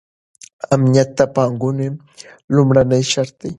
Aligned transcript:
امنیت 0.73 1.09
د 1.17 1.21
پانګونې 1.35 1.87
لومړنی 2.55 3.01
شرط 3.11 3.33
دی. 3.41 3.49